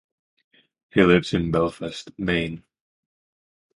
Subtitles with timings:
[0.89, 2.63] He lives in Belfast, Maine.